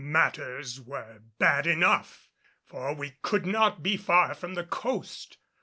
Matters 0.03 0.81
were 0.81 1.19
bad 1.37 1.67
enough, 1.67 2.27
for 2.65 2.91
we 2.95 3.17
could 3.21 3.45
not 3.45 3.83
be 3.83 3.97
far 3.97 4.33
from 4.33 4.55
the 4.55 4.63
coast. 4.65 5.37